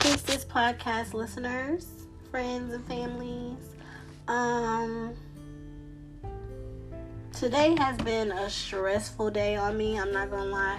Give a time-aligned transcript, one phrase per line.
[0.00, 1.86] Priestess podcast listeners,
[2.30, 3.58] friends, and families.
[4.28, 5.12] Um,
[7.34, 10.00] today has been a stressful day on me.
[10.00, 10.78] I'm not gonna lie.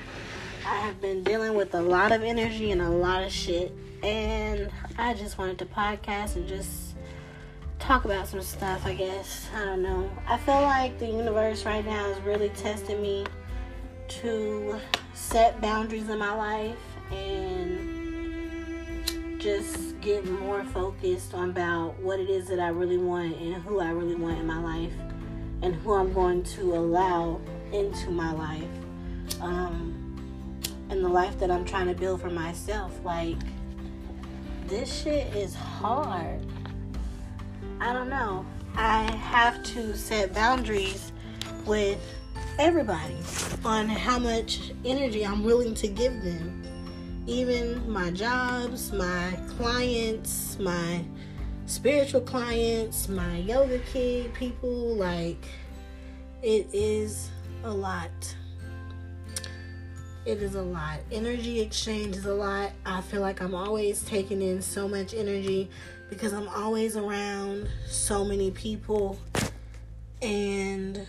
[0.65, 4.71] I have been dealing with a lot of energy and a lot of shit, and
[4.97, 6.95] I just wanted to podcast and just
[7.77, 8.87] talk about some stuff.
[8.87, 10.09] I guess I don't know.
[10.27, 13.27] I feel like the universe right now is really testing me
[14.07, 14.79] to
[15.13, 16.75] set boundaries in my life
[17.11, 17.90] and
[19.41, 23.79] just get more focused on about what it is that I really want and who
[23.79, 24.93] I really want in my life
[25.63, 27.41] and who I'm going to allow
[27.73, 29.97] into my life um,
[30.91, 32.93] and the life that I'm trying to build for myself.
[33.03, 33.37] Like,
[34.67, 36.45] this shit is hard.
[37.79, 38.45] I don't know.
[38.75, 41.11] I have to set boundaries
[41.65, 41.99] with
[42.59, 43.17] everybody
[43.65, 46.61] on how much energy I'm willing to give them
[47.27, 51.03] even my jobs, my clients, my
[51.65, 55.45] spiritual clients, my yoga kid people, like
[56.41, 57.29] it is
[57.63, 58.35] a lot.
[60.25, 60.99] It is a lot.
[61.11, 62.71] Energy exchange is a lot.
[62.85, 65.69] I feel like I'm always taking in so much energy
[66.09, 69.17] because I'm always around so many people
[70.21, 71.05] and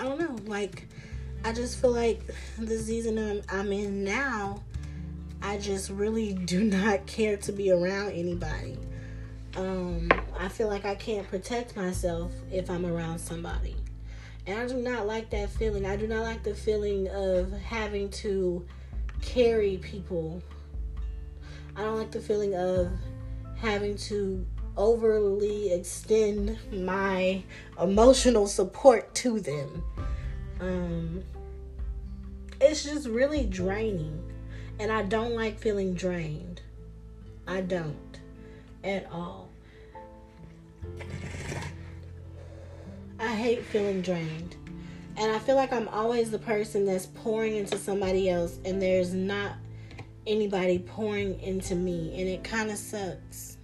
[0.00, 0.86] I don't know, like
[1.44, 2.20] I just feel like
[2.58, 4.62] the season I'm, in now,
[5.40, 8.78] I just really do not care to be around anybody.
[9.56, 13.76] Um, I feel like I can't protect myself if I'm around somebody.
[14.46, 15.84] And I do not like that feeling.
[15.86, 18.66] I do not like the feeling of having to
[19.20, 20.42] carry people.
[21.76, 22.90] I don't like the feeling of
[23.56, 27.42] having to overly extend my
[27.80, 29.84] emotional support to them.
[30.60, 31.22] Um,
[32.60, 34.22] it's just really draining.
[34.78, 36.62] And I don't like feeling drained.
[37.46, 38.20] I don't
[38.84, 39.48] at all.
[43.18, 44.56] I hate feeling drained.
[45.16, 49.12] And I feel like I'm always the person that's pouring into somebody else, and there's
[49.12, 49.54] not
[50.28, 52.12] anybody pouring into me.
[52.20, 53.56] And it kind of sucks.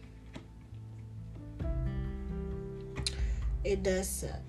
[3.62, 4.40] It does suck.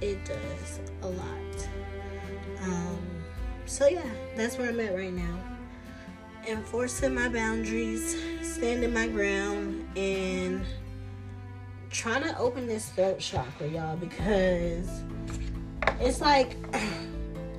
[0.00, 1.68] It does a lot.
[2.62, 2.98] Um,
[3.66, 4.02] so yeah,
[4.36, 5.38] that's where I'm at right now.
[6.46, 10.64] Enforcing my boundaries, standing my ground, and
[11.90, 14.88] trying to open this throat chakra, y'all, because
[16.00, 16.56] it's like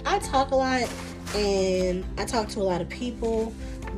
[0.06, 0.90] I talk a lot
[1.36, 3.54] and I talk to a lot of people,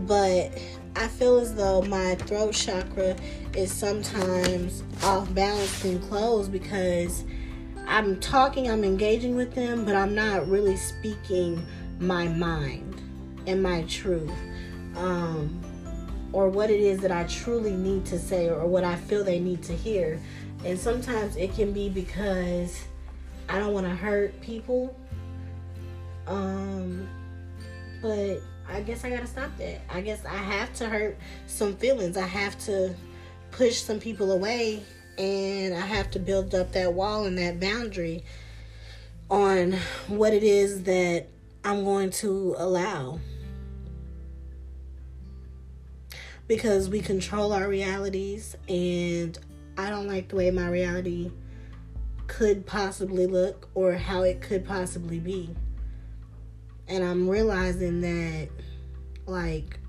[0.08, 0.58] but
[0.96, 3.16] I feel as though my throat chakra
[3.56, 7.24] is sometimes off balance and closed because
[7.92, 11.62] I'm talking, I'm engaging with them, but I'm not really speaking
[12.00, 13.02] my mind
[13.46, 14.32] and my truth.
[14.96, 15.62] Um,
[16.32, 19.42] or what it is that I truly need to say or what I feel they
[19.42, 20.22] need to hear.
[20.64, 22.82] And sometimes it can be because
[23.50, 24.96] I don't want to hurt people.
[26.28, 27.10] Um,
[28.02, 28.38] but
[28.70, 29.82] I guess I got to stop that.
[29.90, 32.16] I guess I have to hurt some feelings.
[32.16, 32.96] I have to
[33.52, 34.82] push some people away
[35.22, 38.24] and I have to build up that wall and that boundary
[39.30, 39.74] on
[40.08, 41.28] what it is that
[41.64, 43.20] I'm going to allow.
[46.48, 49.38] Because we control our realities, and
[49.78, 51.32] I don't like the way my reality
[52.26, 55.56] could possibly look or how it could possibly be.
[56.88, 58.50] And I'm realizing that,
[59.28, 59.80] like,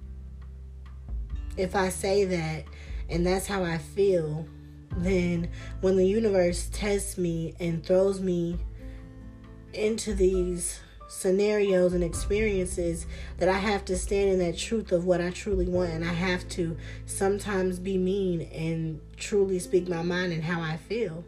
[1.56, 2.64] if I say that
[3.08, 4.46] and that's how I feel,
[4.96, 8.58] then when the universe tests me and throws me
[9.72, 15.20] into these scenarios and experiences that I have to stand in that truth of what
[15.20, 20.32] I truly want and I have to sometimes be mean and truly speak my mind
[20.32, 21.24] and how I feel.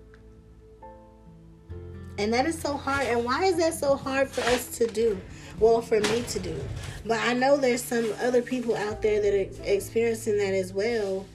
[2.16, 3.08] And that is so hard.
[3.08, 5.20] And why is that so hard for us to do?
[5.58, 6.58] Well, for me to do.
[7.04, 11.26] But I know there's some other people out there that are experiencing that as well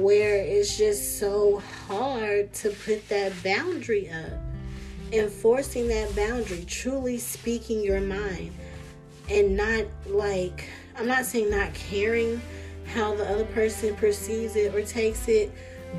[0.00, 4.38] where it's just so hard to put that boundary up.
[5.12, 8.52] Enforcing that boundary, truly speaking your mind,
[9.28, 12.40] and not like, I'm not saying not caring
[12.94, 15.52] how the other person perceives it or takes it,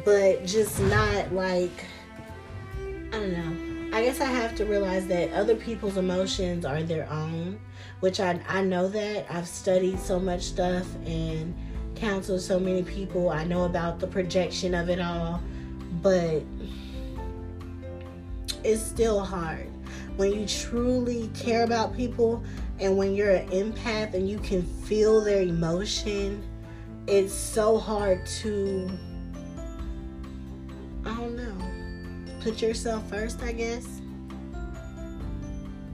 [0.05, 1.85] but just not like,
[2.77, 3.97] I don't know.
[3.97, 7.59] I guess I have to realize that other people's emotions are their own,
[7.99, 9.25] which I, I know that.
[9.29, 11.53] I've studied so much stuff and
[11.95, 13.29] counsel so many people.
[13.29, 15.41] I know about the projection of it all,
[16.01, 16.43] but
[18.63, 19.67] it's still hard.
[20.17, 22.43] when you truly care about people
[22.79, 26.43] and when you're an empath and you can feel their emotion,
[27.07, 28.89] it's so hard to
[31.05, 32.41] I don't know.
[32.41, 33.87] Put yourself first, I guess.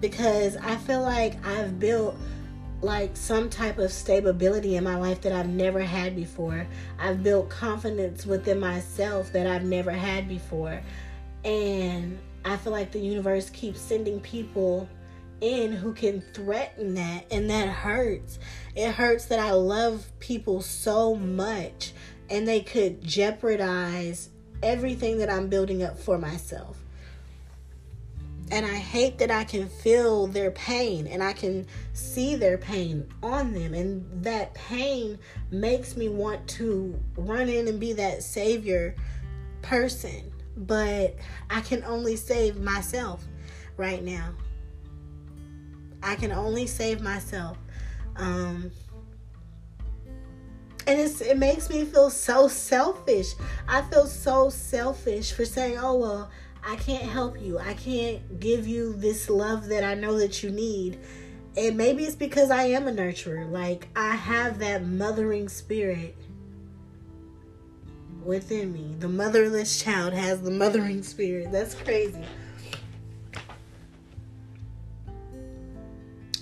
[0.01, 2.17] Because I feel like I've built
[2.81, 6.68] like some type of stability in my life that I've never had before.
[7.00, 10.81] I've built confidence within myself that I've never had before.
[11.44, 14.88] And I feel like the universe keeps sending people
[15.41, 18.39] in who can threaten that and that hurts.
[18.75, 21.94] It hurts that I love people so much
[22.30, 24.30] and they could jeopardize
[24.62, 26.77] everything that I'm building up for myself.
[28.49, 33.05] And I hate that I can feel their pain and I can see their pain
[33.21, 33.73] on them.
[33.73, 35.19] And that pain
[35.51, 38.95] makes me want to run in and be that savior
[39.61, 40.31] person.
[40.55, 41.15] But
[41.49, 43.25] I can only save myself
[43.75, 44.33] right now.
[46.01, 47.57] I can only save myself.
[48.15, 48.71] Um,
[50.88, 53.33] and it's, it makes me feel so selfish.
[53.67, 56.31] I feel so selfish for saying, oh, well,
[56.68, 57.58] I can't help you.
[57.58, 61.00] I can't give you this love that I know that you need.
[61.56, 63.50] And maybe it's because I am a nurturer.
[63.50, 66.18] Like, I have that mothering spirit
[68.22, 68.96] within me.
[69.00, 71.54] The motherless child has the mothering spirit.
[71.54, 72.22] That's crazy.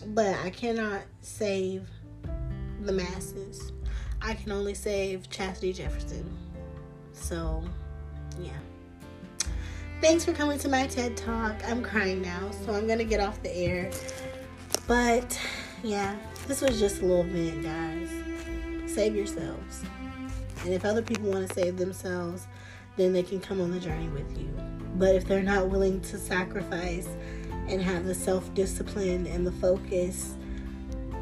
[0.08, 1.88] But I cannot save
[2.82, 3.72] the masses.
[4.24, 6.36] I can only save Chastity Jefferson.
[7.14, 7.64] So,
[8.40, 8.58] yeah.
[10.06, 11.56] Thanks for coming to my TED Talk.
[11.68, 13.90] I'm crying now, so I'm going to get off the air.
[14.86, 15.42] But,
[15.82, 16.16] yeah,
[16.48, 18.08] this was just a little bit, guys.
[18.86, 19.82] Save yourselves.
[20.64, 22.46] And if other people want to save themselves,
[22.98, 24.54] then they can come on the journey with you.
[24.94, 27.08] But if they're not willing to sacrifice
[27.68, 30.36] and have the self discipline and the focus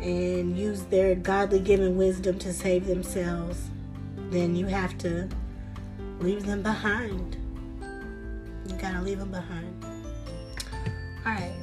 [0.01, 3.69] and use their godly given wisdom to save themselves,
[4.29, 5.29] then you have to
[6.19, 7.37] leave them behind.
[8.67, 9.85] You gotta leave them behind.
[11.25, 11.62] All right.